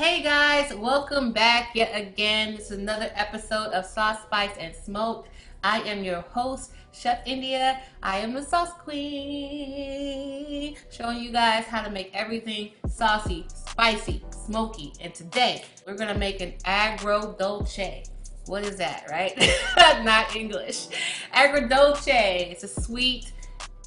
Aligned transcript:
Hey 0.00 0.22
guys, 0.22 0.72
welcome 0.72 1.30
back 1.30 1.74
yet 1.74 1.90
again. 1.94 2.56
This 2.56 2.70
is 2.70 2.78
another 2.78 3.10
episode 3.14 3.72
of 3.74 3.84
Sauce, 3.84 4.22
Spice, 4.22 4.56
and 4.58 4.74
Smoke. 4.74 5.28
I 5.62 5.82
am 5.82 6.02
your 6.02 6.22
host, 6.22 6.70
Chef 6.90 7.18
India. 7.26 7.82
I 8.02 8.20
am 8.20 8.32
the 8.32 8.42
sauce 8.42 8.72
queen, 8.78 10.74
showing 10.90 11.18
you 11.18 11.30
guys 11.30 11.66
how 11.66 11.82
to 11.82 11.90
make 11.90 12.12
everything 12.14 12.70
saucy, 12.88 13.44
spicy, 13.54 14.24
smoky. 14.30 14.94
And 15.02 15.12
today, 15.12 15.66
we're 15.86 15.98
gonna 15.98 16.16
make 16.16 16.40
an 16.40 16.54
agrodolce. 16.64 18.08
What 18.46 18.64
is 18.64 18.76
that, 18.76 19.04
right? 19.10 19.36
Not 20.02 20.34
English. 20.34 20.88
Agrodolce. 21.34 22.50
It's 22.50 22.64
a 22.64 22.68
sweet 22.68 23.32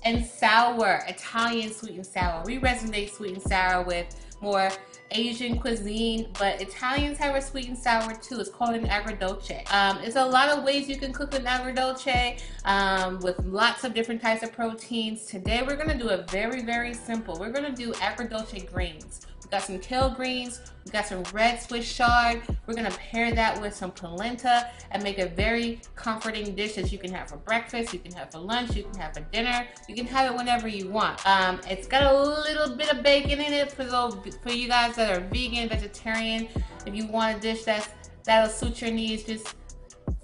and 0.06 0.24
sour, 0.24 1.02
Italian 1.08 1.74
sweet 1.74 1.96
and 1.96 2.06
sour. 2.06 2.44
We 2.46 2.60
resonate 2.60 3.10
sweet 3.16 3.34
and 3.34 3.42
sour 3.42 3.84
with 3.84 4.16
more 4.44 4.70
Asian 5.12 5.58
cuisine, 5.58 6.28
but 6.38 6.62
Italians 6.62 7.18
have 7.18 7.36
a 7.36 7.42
sweet 7.42 7.70
and 7.70 7.78
sour 7.78 8.14
too. 8.16 8.40
It's 8.40 8.50
called 8.50 8.76
an 8.76 8.86
agrodolce. 8.88 9.72
Um, 9.74 10.00
there's 10.02 10.18
a 10.18 10.26
lot 10.26 10.50
of 10.50 10.64
ways 10.64 10.90
you 10.90 10.98
can 10.98 11.14
cook 11.14 11.34
an 11.34 11.46
agrodolce 11.46 12.42
um, 12.66 13.20
with 13.22 13.40
lots 13.46 13.84
of 13.86 13.94
different 13.94 14.22
types 14.22 14.44
of 14.44 14.52
proteins. 14.52 15.26
Today 15.26 15.64
we're 15.66 15.78
gonna 15.78 15.98
do 15.98 16.10
it 16.10 16.30
very, 16.30 16.62
very 16.62 16.94
simple. 16.94 17.38
We're 17.40 17.52
gonna 17.52 17.72
do 17.72 17.94
agrodolce 17.94 18.70
greens. 18.72 19.26
We 19.44 19.50
got 19.50 19.64
some 19.64 19.80
kale 19.80 20.10
greens, 20.10 20.62
we 20.86 20.92
got 20.92 21.06
some 21.06 21.24
red 21.34 21.62
Swiss 21.62 21.92
chard. 21.92 22.42
We're 22.66 22.76
gonna 22.76 22.92
pair 22.92 23.34
that 23.34 23.60
with 23.62 23.76
some 23.76 23.92
polenta 23.92 24.70
and 24.92 25.04
make 25.04 25.20
a 25.20 25.28
very 25.28 25.82
comforting 25.96 26.56
dish 26.56 26.76
that 26.76 26.92
you 26.92 26.98
can 26.98 27.12
have 27.14 27.30
for 27.30 27.38
breakfast, 27.38 27.94
you 27.94 28.00
can 28.00 28.12
have 28.14 28.32
for 28.32 28.40
lunch, 28.40 28.76
you 28.76 28.84
can 28.84 28.96
have 29.00 29.14
for 29.14 29.22
dinner. 29.32 29.68
You 29.88 29.96
can 29.96 30.06
have 30.08 30.32
it 30.32 30.38
whenever 30.38 30.68
you 30.68 30.90
want. 30.90 31.26
Um, 31.28 31.60
it's 31.70 31.88
got 31.88 32.04
a 32.04 32.18
little 32.18 32.76
bit 32.76 32.92
of 32.92 33.04
bacon 33.04 33.42
in 33.42 33.54
it 33.54 33.72
for 33.72 33.84
those 33.84 34.16
for 34.42 34.52
you 34.52 34.68
guys 34.68 34.96
that 34.96 35.16
are 35.16 35.22
vegan, 35.22 35.70
vegetarian. 35.70 36.48
If 36.86 36.96
you 36.96 37.08
want 37.08 37.38
a 37.38 37.40
dish 37.40 37.64
that's 37.64 37.90
that'll 38.24 38.50
suit 38.50 38.82
your 38.82 38.92
needs, 38.92 39.24
just 39.24 39.56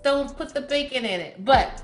don't 0.04 0.36
put 0.36 0.54
the 0.54 0.62
bacon 0.62 1.06
in 1.06 1.20
it. 1.20 1.44
But 1.44 1.82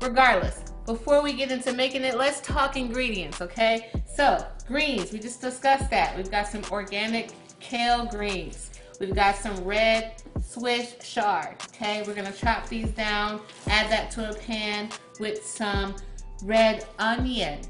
regardless, 0.00 0.73
before 0.86 1.22
we 1.22 1.32
get 1.32 1.50
into 1.50 1.72
making 1.72 2.02
it, 2.02 2.16
let's 2.16 2.40
talk 2.40 2.76
ingredients, 2.76 3.40
okay? 3.40 3.90
So, 4.14 4.44
greens, 4.66 5.12
we 5.12 5.18
just 5.18 5.40
discussed 5.40 5.90
that. 5.90 6.16
We've 6.16 6.30
got 6.30 6.46
some 6.46 6.62
organic 6.70 7.30
kale 7.60 8.04
greens. 8.06 8.70
We've 9.00 9.14
got 9.14 9.36
some 9.36 9.64
red 9.64 10.22
Swiss 10.42 10.96
chard, 11.02 11.56
okay? 11.68 12.04
We're 12.06 12.14
gonna 12.14 12.32
chop 12.32 12.68
these 12.68 12.90
down, 12.90 13.40
add 13.66 13.90
that 13.90 14.10
to 14.12 14.30
a 14.30 14.34
pan 14.34 14.90
with 15.18 15.44
some 15.44 15.96
red 16.42 16.86
onion, 16.98 17.60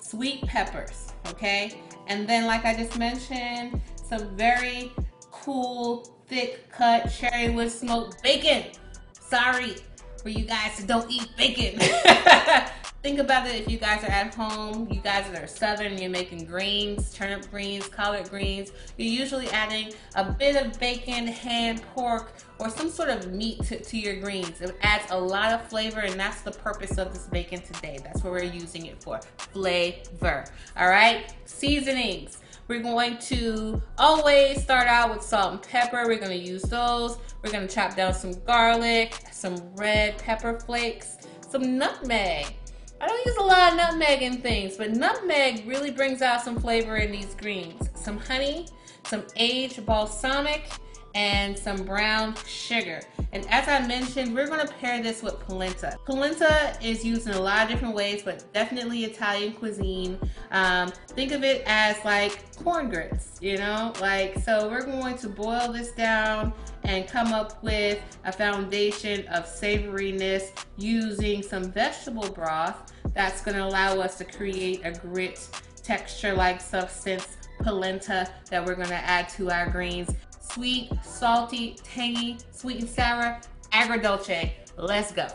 sweet 0.00 0.42
peppers, 0.46 1.12
okay? 1.28 1.80
And 2.06 2.26
then, 2.26 2.46
like 2.46 2.64
I 2.64 2.74
just 2.74 2.98
mentioned, 2.98 3.80
some 3.96 4.36
very 4.36 4.92
cool, 5.30 6.08
thick 6.28 6.70
cut 6.70 7.12
cherry 7.12 7.50
wood 7.50 7.70
smoked 7.70 8.22
bacon. 8.22 8.64
Sorry 9.12 9.76
for 10.22 10.28
you 10.28 10.44
guys 10.44 10.76
to 10.76 10.86
don't 10.86 11.10
eat 11.10 11.28
bacon. 11.36 11.80
Think 13.02 13.18
about 13.18 13.48
it 13.48 13.56
if 13.56 13.68
you 13.68 13.78
guys 13.78 14.04
are 14.04 14.12
at 14.12 14.32
home, 14.32 14.86
you 14.88 15.00
guys 15.00 15.28
that 15.28 15.42
are 15.42 15.48
southern, 15.48 15.98
you're 15.98 16.08
making 16.08 16.44
greens, 16.44 17.12
turnip 17.12 17.50
greens, 17.50 17.88
collard 17.88 18.30
greens, 18.30 18.70
you're 18.96 19.08
usually 19.08 19.48
adding 19.50 19.92
a 20.14 20.24
bit 20.24 20.54
of 20.54 20.78
bacon, 20.78 21.26
ham, 21.26 21.78
pork, 21.96 22.32
or 22.60 22.70
some 22.70 22.88
sort 22.88 23.08
of 23.08 23.32
meat 23.32 23.60
to, 23.64 23.82
to 23.82 23.98
your 23.98 24.20
greens. 24.20 24.60
It 24.60 24.76
adds 24.82 25.10
a 25.10 25.18
lot 25.18 25.52
of 25.52 25.68
flavor 25.68 25.98
and 25.98 26.18
that's 26.18 26.42
the 26.42 26.52
purpose 26.52 26.96
of 26.96 27.12
this 27.12 27.26
bacon 27.26 27.60
today. 27.60 27.98
That's 28.04 28.22
what 28.22 28.32
we're 28.32 28.44
using 28.44 28.86
it 28.86 29.02
for, 29.02 29.18
flavor. 29.36 30.44
All 30.76 30.88
right, 30.88 31.34
seasonings. 31.44 32.38
We're 32.68 32.82
going 32.82 33.18
to 33.18 33.82
always 33.98 34.62
start 34.62 34.86
out 34.86 35.14
with 35.14 35.22
salt 35.22 35.52
and 35.52 35.62
pepper. 35.62 36.04
We're 36.06 36.18
gonna 36.18 36.34
use 36.34 36.62
those. 36.62 37.18
We're 37.42 37.52
gonna 37.52 37.68
chop 37.68 37.96
down 37.96 38.14
some 38.14 38.32
garlic, 38.44 39.14
some 39.30 39.56
red 39.74 40.18
pepper 40.18 40.58
flakes, 40.60 41.18
some 41.50 41.76
nutmeg, 41.76 42.54
I 43.02 43.08
don't 43.08 43.26
use 43.26 43.36
a 43.36 43.42
lot 43.42 43.72
of 43.72 43.76
nutmeg 43.76 44.22
in 44.22 44.40
things, 44.40 44.76
but 44.76 44.92
nutmeg 44.92 45.66
really 45.66 45.90
brings 45.90 46.22
out 46.22 46.40
some 46.40 46.56
flavor 46.56 46.98
in 46.98 47.10
these 47.10 47.34
greens. 47.34 47.90
Some 47.96 48.16
honey, 48.16 48.68
some 49.06 49.24
aged 49.34 49.84
balsamic, 49.84 50.70
and 51.14 51.58
some 51.58 51.84
brown 51.84 52.34
sugar. 52.46 53.00
And 53.32 53.46
as 53.48 53.68
I 53.68 53.86
mentioned, 53.86 54.34
we're 54.34 54.48
gonna 54.48 54.66
pair 54.66 55.02
this 55.02 55.22
with 55.22 55.38
polenta. 55.40 55.96
Polenta 56.04 56.76
is 56.82 57.04
used 57.04 57.26
in 57.26 57.34
a 57.34 57.40
lot 57.40 57.62
of 57.62 57.68
different 57.68 57.94
ways, 57.94 58.22
but 58.22 58.44
definitely 58.52 59.04
Italian 59.04 59.52
cuisine. 59.54 60.18
Um, 60.50 60.92
think 61.08 61.32
of 61.32 61.44
it 61.44 61.62
as 61.66 61.96
like 62.04 62.54
corn 62.56 62.90
grits, 62.90 63.38
you 63.40 63.58
know? 63.58 63.92
Like, 64.00 64.38
so 64.38 64.68
we're 64.68 64.84
going 64.84 65.16
to 65.18 65.28
boil 65.28 65.72
this 65.72 65.92
down 65.92 66.52
and 66.84 67.06
come 67.08 67.32
up 67.32 67.62
with 67.62 68.00
a 68.24 68.32
foundation 68.32 69.26
of 69.28 69.44
savoriness 69.44 70.50
using 70.76 71.42
some 71.42 71.70
vegetable 71.72 72.28
broth 72.30 72.92
that's 73.14 73.42
gonna 73.42 73.64
allow 73.64 74.00
us 74.00 74.18
to 74.18 74.24
create 74.24 74.80
a 74.84 74.92
grit 74.92 75.48
texture-like 75.82 76.60
substance 76.60 77.36
polenta 77.58 78.28
that 78.50 78.64
we're 78.64 78.74
gonna 78.74 78.94
add 78.94 79.28
to 79.28 79.50
our 79.50 79.70
greens 79.70 80.10
sweet, 80.52 80.90
salty, 81.02 81.76
tangy, 81.82 82.38
sweet 82.50 82.80
and 82.80 82.88
sour, 82.88 83.40
agrodolce. 83.72 84.50
Let's 84.76 85.12
go. 85.12 85.26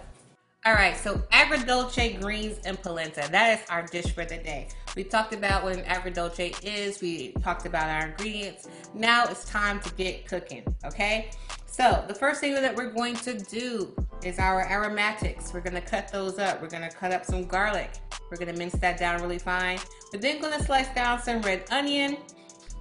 All 0.66 0.74
right, 0.74 0.98
so 0.98 1.16
agrodolce 1.32 2.20
greens 2.22 2.60
and 2.66 2.82
polenta. 2.82 3.28
That 3.32 3.60
is 3.60 3.70
our 3.70 3.84
dish 3.84 4.12
for 4.14 4.26
the 4.26 4.38
day. 4.38 4.68
We 4.96 5.04
talked 5.04 5.34
about 5.34 5.64
what 5.64 5.78
an 5.78 5.86
agrodolce 5.86 6.62
is. 6.64 7.02
We 7.02 7.32
talked 7.42 7.66
about 7.66 7.90
our 7.90 8.10
ingredients. 8.10 8.68
Now 8.94 9.26
it's 9.26 9.46
time 9.46 9.80
to 9.82 9.94
get 9.94 10.28
cooking, 10.28 10.64
okay? 10.84 11.32
So 11.66 12.04
the 12.08 12.14
first 12.14 12.42
thing 12.42 12.54
that 12.56 12.76
we're 12.76 12.92
going 12.92 13.16
to 13.18 13.38
do 13.38 13.94
is 14.24 14.40
our 14.40 14.70
aromatics. 14.70 15.54
We're 15.54 15.62
gonna 15.62 15.80
cut 15.80 16.12
those 16.12 16.38
up. 16.38 16.62
We're 16.62 16.70
gonna 16.70 16.92
cut 16.92 17.12
up 17.12 17.24
some 17.24 17.46
garlic. 17.46 17.92
We're 18.30 18.38
gonna 18.38 18.58
mince 18.58 18.74
that 18.74 19.00
down 19.00 19.22
really 19.22 19.40
fine. 19.40 19.80
We're 20.12 20.20
then 20.20 20.42
gonna 20.42 20.62
slice 20.64 20.94
down 20.94 21.22
some 21.22 21.42
red 21.44 21.64
onion, 21.72 22.18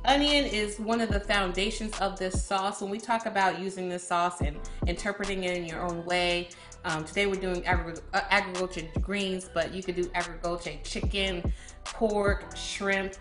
Onion 0.06 0.44
is 0.44 0.78
one 0.78 1.00
of 1.00 1.08
the 1.08 1.18
foundations 1.18 1.98
of 1.98 2.16
this 2.16 2.40
sauce. 2.40 2.80
When 2.80 2.90
we 2.92 2.98
talk 2.98 3.26
about 3.26 3.58
using 3.58 3.88
this 3.88 4.06
sauce 4.06 4.40
and 4.40 4.56
interpreting 4.86 5.42
it 5.42 5.56
in 5.56 5.66
your 5.66 5.82
own 5.82 6.04
way, 6.04 6.50
um, 6.84 7.04
today 7.04 7.26
we're 7.26 7.40
doing 7.40 7.66
agri- 7.66 7.94
uh, 8.14 8.20
agrodolce 8.30 9.02
greens, 9.02 9.50
but 9.52 9.74
you 9.74 9.82
could 9.82 9.96
do 9.96 10.04
agrodolce 10.10 10.80
chicken, 10.84 11.52
pork, 11.82 12.56
shrimp. 12.56 13.14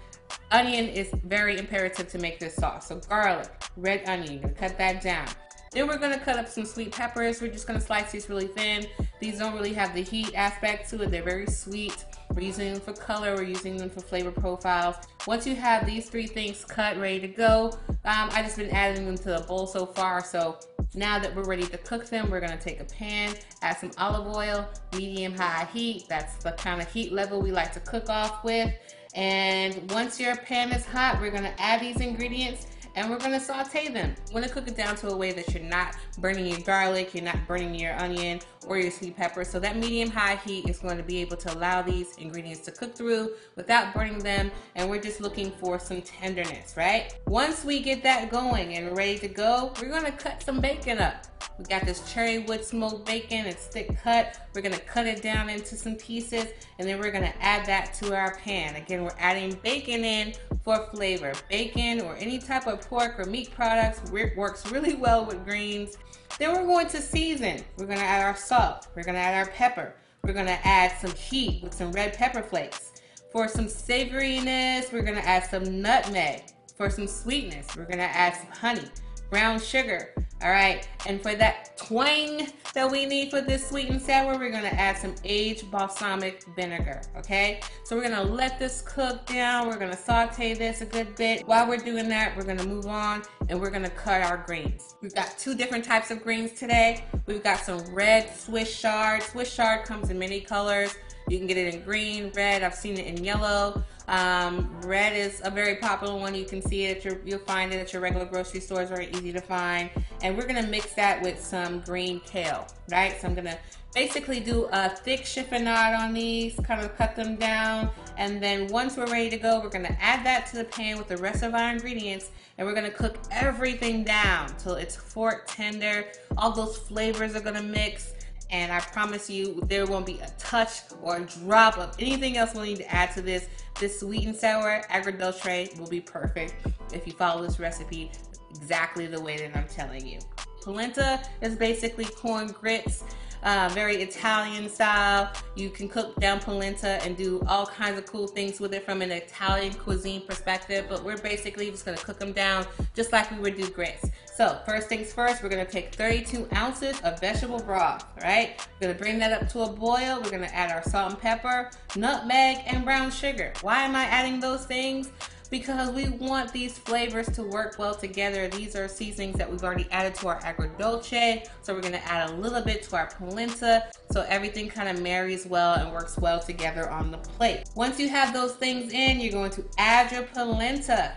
Onion 0.51 0.85
is 0.85 1.09
very 1.23 1.57
imperative 1.57 2.07
to 2.09 2.19
make 2.19 2.39
this 2.39 2.53
sauce. 2.53 2.87
So 2.89 3.01
garlic, 3.09 3.49
red 3.77 4.07
onion, 4.07 4.41
you're 4.41 4.51
cut 4.51 4.77
that 4.77 5.01
down. 5.01 5.27
Then 5.71 5.87
we're 5.87 5.97
gonna 5.97 6.19
cut 6.19 6.37
up 6.37 6.47
some 6.47 6.65
sweet 6.65 6.91
peppers. 6.91 7.41
We're 7.41 7.51
just 7.51 7.65
gonna 7.65 7.81
slice 7.81 8.11
these 8.11 8.29
really 8.29 8.47
thin. 8.47 8.85
These 9.19 9.39
don't 9.39 9.55
really 9.55 9.73
have 9.73 9.95
the 9.95 10.03
heat 10.03 10.35
aspect 10.35 10.91
to 10.91 11.01
it. 11.01 11.09
They're 11.09 11.23
very 11.23 11.47
sweet. 11.47 12.05
We're 12.33 12.41
using 12.41 12.73
them 12.73 12.81
for 12.81 12.93
color. 12.93 13.35
We're 13.35 13.43
using 13.43 13.77
them 13.77 13.89
for 13.89 14.01
flavor 14.01 14.31
profiles. 14.31 14.95
Once 15.27 15.47
you 15.47 15.55
have 15.55 15.85
these 15.85 16.09
three 16.09 16.27
things 16.27 16.65
cut, 16.65 16.97
ready 16.97 17.19
to 17.21 17.27
go, 17.27 17.71
um, 17.89 18.29
I 18.31 18.41
just 18.41 18.57
been 18.57 18.71
adding 18.71 19.05
them 19.05 19.17
to 19.17 19.23
the 19.23 19.45
bowl 19.47 19.67
so 19.67 19.85
far. 19.85 20.23
So 20.23 20.57
now 20.93 21.19
that 21.19 21.35
we're 21.35 21.45
ready 21.45 21.65
to 21.65 21.77
cook 21.79 22.07
them, 22.07 22.29
we're 22.29 22.39
gonna 22.39 22.57
take 22.57 22.79
a 22.79 22.85
pan, 22.85 23.35
add 23.61 23.77
some 23.77 23.91
olive 23.97 24.33
oil, 24.35 24.67
medium 24.93 25.35
high 25.35 25.67
heat. 25.73 26.05
That's 26.07 26.43
the 26.43 26.51
kind 26.53 26.81
of 26.81 26.91
heat 26.91 27.11
level 27.11 27.41
we 27.41 27.51
like 27.51 27.73
to 27.73 27.79
cook 27.81 28.09
off 28.09 28.43
with. 28.43 28.71
And 29.13 29.89
once 29.91 30.19
your 30.19 30.35
pan 30.35 30.71
is 30.71 30.85
hot, 30.85 31.19
we're 31.21 31.31
gonna 31.31 31.53
add 31.57 31.81
these 31.81 32.01
ingredients 32.01 32.67
and 32.95 33.09
we're 33.09 33.19
gonna 33.19 33.39
saute 33.39 33.89
them. 33.89 34.15
You 34.27 34.33
wanna 34.33 34.49
cook 34.49 34.67
it 34.67 34.75
down 34.75 34.95
to 34.97 35.09
a 35.09 35.15
way 35.15 35.31
that 35.33 35.53
you're 35.53 35.63
not 35.63 35.95
burning 36.17 36.47
your 36.47 36.59
garlic, 36.61 37.13
you're 37.13 37.23
not 37.23 37.47
burning 37.47 37.75
your 37.75 37.93
onion 37.99 38.39
or 38.67 38.77
your 38.77 38.91
sweet 38.91 39.15
pepper. 39.15 39.43
So 39.43 39.59
that 39.59 39.77
medium 39.77 40.09
high 40.09 40.37
heat 40.37 40.69
is 40.69 40.79
going 40.79 40.97
to 40.97 41.03
be 41.03 41.17
able 41.17 41.37
to 41.37 41.53
allow 41.53 41.81
these 41.81 42.15
ingredients 42.17 42.61
to 42.61 42.71
cook 42.71 42.95
through 42.95 43.31
without 43.55 43.93
burning 43.93 44.19
them. 44.19 44.51
And 44.75 44.89
we're 44.89 45.01
just 45.01 45.21
looking 45.21 45.51
for 45.51 45.79
some 45.79 46.01
tenderness, 46.01 46.75
right? 46.75 47.13
Once 47.27 47.63
we 47.63 47.81
get 47.81 48.03
that 48.03 48.29
going 48.29 48.75
and 48.75 48.95
ready 48.97 49.17
to 49.19 49.27
go, 49.27 49.73
we're 49.81 49.89
gonna 49.89 50.11
cut 50.11 50.41
some 50.43 50.59
bacon 50.59 50.99
up. 50.99 51.25
We 51.57 51.65
got 51.65 51.85
this 51.85 52.11
cherry 52.11 52.39
wood 52.39 52.65
smoked 52.65 53.05
bacon. 53.05 53.45
It's 53.45 53.67
thick 53.67 53.97
cut. 54.01 54.39
We're 54.53 54.61
gonna 54.61 54.79
cut 54.79 55.07
it 55.07 55.21
down 55.21 55.49
into 55.49 55.75
some 55.75 55.95
pieces 55.95 56.47
and 56.79 56.87
then 56.87 56.99
we're 56.99 57.11
gonna 57.11 57.33
add 57.39 57.65
that 57.67 57.93
to 57.95 58.15
our 58.15 58.35
pan. 58.37 58.75
Again, 58.75 59.03
we're 59.03 59.15
adding 59.19 59.57
bacon 59.63 60.03
in 60.03 60.33
for 60.65 60.87
flavor. 60.87 61.31
Bacon 61.47 62.01
or 62.01 62.15
any 62.17 62.39
type 62.39 62.65
of 62.65 62.81
pork 62.81 63.19
or 63.19 63.25
meat 63.25 63.51
products 63.51 64.01
works 64.11 64.69
really 64.71 64.95
well 64.95 65.23
with 65.23 65.45
greens. 65.45 65.97
Then 66.39 66.53
we're 66.53 66.65
going 66.65 66.87
to 66.87 67.01
season. 67.01 67.63
We're 67.77 67.85
gonna 67.85 68.01
add 68.01 68.25
our 68.25 68.35
salt. 68.35 68.87
We're 68.95 69.03
gonna 69.03 69.19
add 69.19 69.47
our 69.47 69.53
pepper. 69.53 69.95
We're 70.23 70.33
gonna 70.33 70.59
add 70.63 70.91
some 70.99 71.11
heat 71.11 71.63
with 71.63 71.73
some 71.73 71.91
red 71.91 72.13
pepper 72.13 72.41
flakes. 72.41 72.93
For 73.31 73.47
some 73.47 73.65
savoriness, 73.65 74.91
we're 74.91 75.03
gonna 75.03 75.19
add 75.19 75.45
some 75.45 75.81
nutmeg. 75.81 76.41
For 76.75 76.89
some 76.89 77.07
sweetness, 77.07 77.75
we're 77.77 77.85
gonna 77.85 78.03
add 78.03 78.35
some 78.35 78.51
honey, 78.51 78.89
brown 79.29 79.59
sugar, 79.59 80.13
All 80.41 80.51
right, 80.51 80.87
and 81.07 81.21
for 81.21 81.33
that 81.35 81.77
twang 81.77 82.47
that 82.73 82.91
we 82.91 83.05
need 83.05 83.31
for 83.31 83.39
this 83.41 83.67
sweet 83.67 83.89
and 83.89 84.01
sour, 84.01 84.37
we're 84.37 84.51
gonna 84.51 84.67
add 84.67 84.97
some 84.97 85.15
aged 85.23 85.71
balsamic 85.71 86.43
vinegar, 86.55 87.01
okay? 87.17 87.61
So 87.85 87.95
we're 87.95 88.09
gonna 88.09 88.23
let 88.23 88.59
this 88.59 88.81
cook 88.81 89.25
down. 89.25 89.67
We're 89.67 89.77
gonna 89.77 89.95
saute 89.95 90.53
this 90.53 90.81
a 90.81 90.85
good 90.85 91.15
bit. 91.15 91.47
While 91.47 91.67
we're 91.67 91.77
doing 91.77 92.09
that, 92.09 92.35
we're 92.35 92.43
gonna 92.43 92.65
move 92.65 92.85
on 92.85 93.23
and 93.47 93.59
we're 93.59 93.69
gonna 93.69 93.89
cut 93.89 94.21
our 94.21 94.43
greens. 94.45 94.95
We've 95.01 95.15
got 95.15 95.37
two 95.37 95.55
different 95.55 95.85
types 95.85 96.11
of 96.11 96.21
greens 96.21 96.51
today. 96.51 97.05
We've 97.27 97.43
got 97.43 97.59
some 97.59 97.79
red 97.93 98.35
Swiss 98.35 98.79
chard. 98.79 99.23
Swiss 99.23 99.55
chard 99.55 99.85
comes 99.85 100.09
in 100.09 100.19
many 100.19 100.41
colors. 100.41 100.95
You 101.27 101.37
can 101.39 101.47
get 101.47 101.57
it 101.57 101.73
in 101.73 101.81
green, 101.81 102.31
red, 102.35 102.61
I've 102.61 102.75
seen 102.75 102.97
it 102.97 103.07
in 103.07 103.23
yellow. 103.23 103.83
Um, 104.07 104.69
red 104.83 105.17
is 105.17 105.41
a 105.43 105.49
very 105.49 105.77
popular 105.77 106.15
one. 106.15 106.35
You 106.35 106.45
can 106.45 106.61
see 106.61 106.85
it. 106.85 107.03
Your, 107.03 107.19
you'll 107.25 107.39
find 107.39 107.73
it 107.73 107.77
at 107.77 107.93
your 107.93 108.01
regular 108.01 108.25
grocery 108.25 108.59
stores. 108.59 108.89
Very 108.89 109.09
easy 109.11 109.33
to 109.33 109.41
find. 109.41 109.89
And 110.21 110.37
we're 110.37 110.45
gonna 110.45 110.67
mix 110.67 110.93
that 110.93 111.21
with 111.23 111.43
some 111.43 111.79
green 111.81 112.19
kale, 112.21 112.67
right? 112.91 113.19
So 113.19 113.27
I'm 113.27 113.33
gonna 113.33 113.57
basically 113.95 114.39
do 114.39 114.67
a 114.71 114.89
thick 114.89 115.21
chiffonade 115.21 115.97
on 115.97 116.13
these, 116.13 116.59
kind 116.63 116.81
of 116.81 116.95
cut 116.95 117.15
them 117.15 117.35
down. 117.37 117.89
And 118.17 118.43
then 118.43 118.67
once 118.67 118.95
we're 118.97 119.07
ready 119.07 119.29
to 119.31 119.37
go, 119.37 119.59
we're 119.59 119.69
gonna 119.69 119.97
add 119.99 120.23
that 120.25 120.45
to 120.47 120.57
the 120.57 120.65
pan 120.65 120.97
with 120.97 121.07
the 121.07 121.17
rest 121.17 121.41
of 121.41 121.55
our 121.55 121.71
ingredients. 121.71 122.29
And 122.57 122.67
we're 122.67 122.75
gonna 122.75 122.91
cook 122.91 123.17
everything 123.31 124.03
down 124.03 124.55
till 124.57 124.75
it's 124.75 124.95
fork 124.95 125.45
tender. 125.47 126.05
All 126.37 126.51
those 126.51 126.77
flavors 126.77 127.35
are 127.35 127.41
gonna 127.41 127.63
mix 127.63 128.13
and 128.49 128.71
I 128.71 128.79
promise 128.79 129.29
you 129.29 129.61
there 129.67 129.85
won't 129.85 130.05
be 130.05 130.19
a 130.19 130.29
touch 130.37 130.81
or 131.01 131.17
a 131.17 131.21
drop 131.21 131.77
of 131.77 131.95
anything 131.99 132.37
else 132.37 132.53
we'll 132.53 132.65
need 132.65 132.77
to 132.77 132.93
add 132.93 133.11
to 133.13 133.21
this. 133.21 133.47
This 133.79 133.99
sweet 133.99 134.25
and 134.25 134.35
sour 134.35 134.81
agrodolce 134.89 135.77
will 135.79 135.89
be 135.89 136.01
perfect 136.01 136.55
if 136.93 137.05
you 137.05 137.13
follow 137.13 137.41
this 137.41 137.59
recipe 137.59 138.11
exactly 138.51 139.07
the 139.07 139.19
way 139.19 139.37
that 139.37 139.55
I'm 139.57 139.67
telling 139.67 140.05
you. 140.07 140.19
Polenta 140.61 141.21
is 141.41 141.55
basically 141.55 142.05
corn 142.05 142.47
grits 142.47 143.03
uh, 143.45 143.69
very 143.73 144.01
Italian 144.01 144.67
style. 144.67 145.31
You 145.55 145.69
can 145.69 145.87
cook 145.87 146.15
down 146.19 146.39
polenta 146.39 147.01
and 147.03 147.15
do 147.15 147.41
all 147.47 147.65
kinds 147.65 147.97
of 147.97 148.05
cool 148.05 148.27
things 148.27 148.59
with 148.59 148.73
it 148.73 148.83
from 148.83 149.01
an 149.01 149.11
Italian 149.11 149.73
cuisine 149.73 150.25
perspective, 150.25 150.87
but 150.89 151.03
we're 151.03 151.17
basically 151.17 151.69
just 151.69 151.85
gonna 151.85 151.97
cook 151.97 152.19
them 152.19 152.33
down 152.33 152.65
just 152.95 153.11
like 153.11 153.29
we 153.31 153.37
would 153.37 153.55
do 153.55 153.69
grits. 153.69 154.09
So 154.35 154.59
first 154.65 154.89
things 154.89 155.13
first, 155.13 155.43
we're 155.43 155.49
gonna 155.49 155.63
take 155.63 155.93
32 155.93 156.47
ounces 156.55 156.99
of 157.01 157.21
vegetable 157.21 157.59
broth, 157.59 158.03
right? 158.21 158.59
We're 158.81 158.87
gonna 158.87 158.99
bring 158.99 159.19
that 159.19 159.31
up 159.31 159.47
to 159.51 159.61
a 159.61 159.69
boil. 159.69 160.19
We're 160.21 160.31
gonna 160.31 160.47
add 160.47 160.71
our 160.71 160.83
salt 160.83 161.11
and 161.11 161.21
pepper, 161.21 161.69
nutmeg, 161.95 162.57
and 162.65 162.83
brown 162.83 163.11
sugar. 163.11 163.53
Why 163.61 163.83
am 163.83 163.95
I 163.95 164.05
adding 164.05 164.39
those 164.39 164.65
things? 164.65 165.11
Because 165.59 165.89
we 165.89 166.09
want 166.09 166.51
these 166.51 166.77
flavors 166.77 167.27
to 167.27 167.41
work 167.41 167.79
well 167.79 167.95
together. 167.95 168.49
These 168.49 168.75
are 168.75 168.89
seasonings 168.89 169.37
that 169.37 169.49
we've 169.49 169.63
already 169.63 169.87
added 169.89 170.13
to 170.15 170.27
our 170.27 170.41
agrodolce. 170.41 171.47
So 171.61 171.73
we're 171.73 171.79
gonna 171.79 172.01
add 172.03 172.29
a 172.29 172.33
little 172.33 172.61
bit 172.61 172.83
to 172.83 172.97
our 172.97 173.07
polenta 173.07 173.85
so 174.11 174.25
everything 174.27 174.67
kind 174.67 174.89
of 174.89 175.01
marries 175.01 175.45
well 175.45 175.75
and 175.75 175.93
works 175.93 176.17
well 176.17 176.41
together 176.41 176.89
on 176.89 177.09
the 177.09 177.19
plate. 177.19 177.69
Once 177.73 178.01
you 178.01 178.09
have 178.09 178.33
those 178.33 178.55
things 178.55 178.91
in, 178.91 179.21
you're 179.21 179.31
going 179.31 179.51
to 179.51 179.63
add 179.77 180.11
your 180.11 180.23
polenta. 180.23 181.15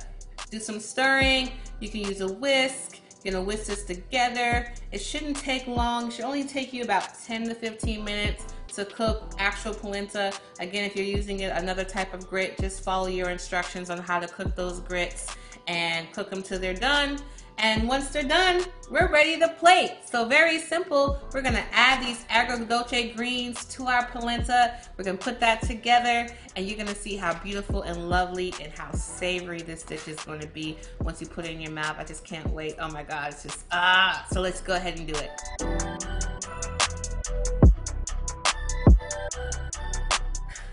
Do 0.53 0.61
some 0.61 0.79
stirring. 0.79 1.51
You 1.81 1.89
can 1.89 2.03
use 2.03 2.21
a 2.21 2.33
whisk. 2.33 3.01
You're 3.25 3.33
gonna 3.33 3.45
whisk 3.45 3.67
this 3.67 3.85
together. 3.87 4.73
It 4.93 4.99
shouldn't 4.99 5.37
take 5.37 5.67
long. 5.67 6.07
It 6.07 6.13
should 6.13 6.27
only 6.27 6.45
take 6.45 6.73
you 6.73 6.85
about 6.85 7.11
10 7.25 7.49
to 7.49 7.57
15 7.57 8.05
minutes 8.05 8.45
to 8.75 8.85
cook 8.85 9.33
actual 9.39 9.75
polenta. 9.75 10.33
Again, 10.61 10.85
if 10.85 10.97
you're 10.97 11.05
using 11.05 11.43
another 11.43 11.85
type 11.85 12.15
of 12.15 12.29
grit, 12.29 12.59
just 12.59 12.83
follow 12.83 13.09
your 13.09 13.31
instructions 13.31 13.91
on 13.91 13.99
how 13.99 14.21
to 14.21 14.29
cook 14.29 14.55
those 14.55 14.81
grits 14.81 15.35
and 15.67 16.11
cook 16.13 16.31
them 16.31 16.43
till 16.43 16.59
they're 16.59 16.75
done. 16.75 17.19
And 17.61 17.89
once 17.89 18.11
they're 18.11 18.23
done, 18.23 18.65
we're 18.89 19.11
ready 19.11 19.37
to 19.41 19.49
plate. 19.49 19.91
So 20.09 20.25
very 20.25 20.61
simple. 20.61 21.21
We're 21.35 21.43
gonna 21.43 21.67
add 21.73 22.05
these 22.05 22.25
agrodolce 22.27 23.17
greens 23.17 23.65
to 23.65 23.87
our 23.87 24.07
polenta. 24.07 24.77
We're 24.97 25.05
gonna 25.05 25.19
put 25.19 25.41
that 25.41 25.63
together 25.63 26.33
and 26.55 26.67
you're 26.67 26.79
gonna 26.79 26.95
see 26.95 27.17
how 27.17 27.35
beautiful 27.35 27.83
and 27.83 28.09
lovely 28.09 28.55
and 28.63 28.73
how 28.73 28.93
savory 28.93 29.61
this 29.61 29.83
dish 29.83 30.07
is 30.07 30.21
gonna 30.21 30.47
be 30.47 30.79
once 31.01 31.21
you 31.21 31.27
put 31.27 31.47
it 31.47 31.51
in 31.51 31.61
your 31.61 31.73
mouth. 31.73 31.97
I 31.99 32.05
just 32.05 32.25
can't 32.25 32.49
wait. 32.51 32.77
Oh 32.79 32.91
my 32.93 33.03
God, 33.03 33.33
it's 33.33 33.43
just, 33.43 33.65
ah. 33.73 34.25
So 34.33 34.41
let's 34.41 34.61
go 34.61 34.77
ahead 34.77 34.97
and 34.97 35.09
do 35.09 35.15
it. 35.19 36.18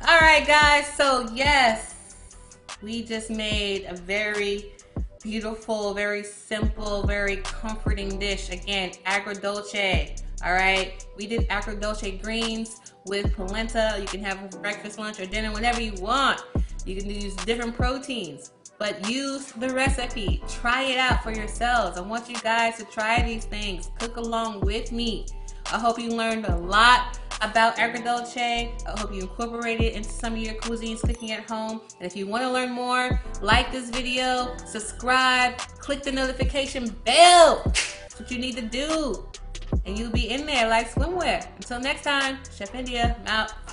All 0.08 0.20
right, 0.20 0.46
guys. 0.46 0.86
So 0.94 1.28
yes, 1.34 2.16
we 2.84 3.02
just 3.02 3.32
made 3.32 3.86
a 3.86 3.96
very 3.96 4.74
beautiful, 5.24 5.96
very 5.96 6.24
simple, 6.24 7.02
very 7.08 7.38
comforting 7.38 8.20
dish. 8.20 8.52
Again, 8.52 8.92
agrodolce. 9.08 10.22
All 10.46 10.54
right, 10.54 11.04
we 11.18 11.26
did 11.26 11.50
agrodolce 11.50 12.22
greens 12.22 12.82
with 13.08 13.34
polenta. 13.34 13.98
You 14.00 14.06
can 14.06 14.24
have 14.24 14.52
breakfast, 14.62 15.00
lunch, 15.00 15.20
or 15.20 15.26
dinner 15.26 15.52
whenever 15.52 15.82
you 15.82 15.94
want. 15.94 16.40
You 16.86 16.96
can 16.98 17.10
use 17.10 17.36
different 17.38 17.76
proteins, 17.76 18.52
but 18.78 19.10
use 19.10 19.54
the 19.54 19.72
recipe. 19.72 20.44
Try 20.48 20.84
it 20.84 21.00
out 21.00 21.24
for 21.24 21.32
yourselves. 21.32 21.98
I 21.98 22.02
want 22.02 22.30
you 22.30 22.36
guys 22.42 22.78
to 22.78 22.84
try 22.86 23.24
these 23.24 23.46
things. 23.46 23.90
Cook 23.98 24.18
along 24.18 24.62
with 24.62 24.92
me. 24.92 25.26
I 25.74 25.80
hope 25.80 25.98
you 25.98 26.12
learned 26.12 26.46
a 26.46 26.58
lot 26.58 27.18
about 27.50 27.78
agrodolce. 27.78 28.38
I 28.38 29.00
hope 29.00 29.14
you 29.14 29.22
incorporate 29.22 29.80
it 29.80 29.94
into 29.94 30.10
some 30.10 30.34
of 30.34 30.40
your 30.40 30.56
cuisines 30.56 31.02
cooking 31.02 31.32
at 31.32 31.50
home. 31.50 31.82
And 32.00 32.08
if 32.08 32.16
you 32.16 32.28
want 32.28 32.44
to 32.44 32.52
learn 32.52 32.72
more, 32.72 33.22
like 33.42 33.72
this 33.72 33.90
video, 33.90 34.56
subscribe, 34.66 35.58
click 35.58 36.04
the 36.04 36.12
notification 36.12 36.90
bell. 37.06 37.62
That's 37.66 38.20
what 38.20 38.32
you 38.32 38.40
need 38.40 38.56
to 38.56 38.64
do. 38.64 39.28
And 39.86 39.98
you'll 39.98 40.12
be 40.12 40.30
in 40.30 40.46
there 40.46 40.68
like 40.68 40.92
swimwear. 40.92 41.48
Until 41.58 41.80
next 41.80 42.04
time, 42.04 42.40
Chef 42.56 42.74
India, 42.74 43.16
I'm 43.22 43.28
out. 43.28 43.65